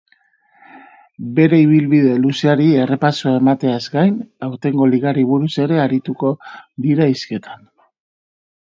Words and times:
Bere 1.39 1.59
ibilbide 1.65 2.15
luzeari 2.23 2.69
errepasoa 2.85 3.35
emateaz 3.43 3.79
gain 3.99 4.19
aurtengo 4.49 4.89
ligari 4.95 5.29
buruz 5.35 5.55
ere 5.67 5.81
arituko 5.87 6.35
dira 6.89 7.13
hizketan. 7.15 7.67